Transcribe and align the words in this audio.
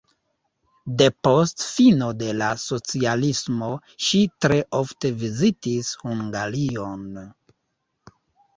Depost 1.01 1.65
fino 1.65 2.07
de 2.21 2.31
la 2.37 2.47
socialismo 2.63 3.69
ŝi 4.07 4.23
tre 4.47 4.59
ofte 4.81 5.13
vizitis 5.23 5.93
Hungarion. 6.03 7.07